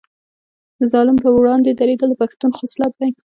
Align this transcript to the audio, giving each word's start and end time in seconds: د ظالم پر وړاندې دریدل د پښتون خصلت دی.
د 0.79 0.81
ظالم 0.93 1.17
پر 1.23 1.31
وړاندې 1.39 1.69
دریدل 1.79 2.09
د 2.11 2.15
پښتون 2.21 2.51
خصلت 2.59 2.93
دی. 2.99 3.11